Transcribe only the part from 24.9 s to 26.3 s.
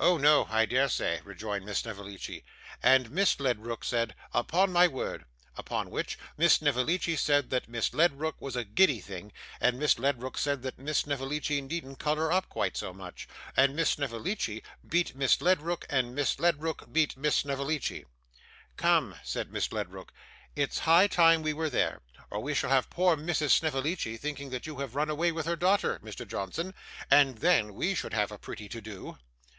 run away with her daughter, Mr.